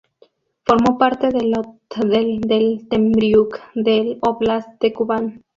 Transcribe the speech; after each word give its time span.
Formó 0.65 0.97
parte 0.97 1.29
del 1.29 1.53
otdel 1.55 2.41
de 2.47 2.83
Temriuk 2.89 3.59
del 3.75 4.17
óblast 4.23 4.81
de 4.81 4.93
Kubán. 4.93 5.43